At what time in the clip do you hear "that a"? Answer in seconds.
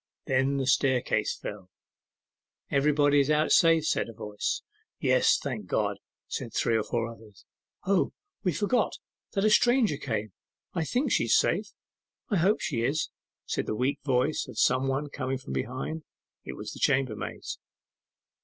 9.33-9.49